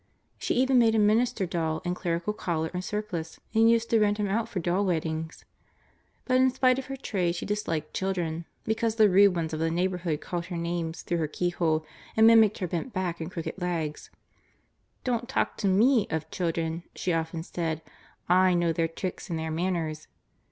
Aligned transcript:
She 0.39 0.55
even 0.55 0.79
made 0.79 0.95
a 0.95 0.97
minister 0.97 1.45
doll, 1.45 1.79
in 1.85 1.93
clerical 1.93 2.33
collar 2.33 2.71
and 2.73 2.83
surplice, 2.83 3.39
and 3.53 3.69
used 3.69 3.91
to 3.91 3.99
rent 3.99 4.17
him 4.17 4.27
out 4.27 4.49
for 4.49 4.59
doll 4.59 4.83
weddings. 4.83 5.45
But 6.25 6.37
in 6.37 6.49
spite 6.49 6.79
of 6.79 6.87
her 6.87 6.95
trade 6.95 7.35
she 7.35 7.45
disliked 7.45 7.93
children, 7.93 8.45
because 8.63 8.95
the 8.95 9.07
rude 9.11 9.35
ones 9.35 9.53
of 9.53 9.59
the 9.59 9.69
neighborhood 9.69 10.19
called 10.19 10.45
her 10.47 10.57
names 10.57 11.03
through 11.03 11.19
her 11.19 11.27
keyhole 11.27 11.85
and 12.17 12.25
mimicked 12.25 12.57
her 12.57 12.67
bent 12.67 12.93
back 12.93 13.21
and 13.21 13.29
crooked 13.29 13.61
legs. 13.61 14.09
"Don't 15.03 15.29
talk 15.29 15.55
to 15.57 15.67
me 15.67 16.07
of 16.09 16.31
children," 16.31 16.81
she 16.95 17.13
often 17.13 17.43
said; 17.43 17.83
"I 18.27 18.55
know 18.55 18.73
their 18.73 18.87
tricks 18.87 19.29
and 19.29 19.37
their 19.37 19.51
manners!" 19.51 20.07